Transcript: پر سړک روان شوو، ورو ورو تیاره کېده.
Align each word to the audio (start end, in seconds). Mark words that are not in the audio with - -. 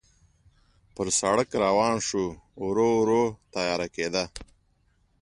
پر 0.95 1.07
سړک 1.19 1.49
روان 1.63 1.95
شوو، 2.07 2.27
ورو 2.63 2.89
ورو 2.99 3.23
تیاره 3.53 3.87
کېده. 3.95 4.23